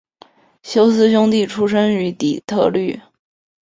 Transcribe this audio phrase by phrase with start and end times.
[0.63, 2.99] 休斯兄弟出生于底特律。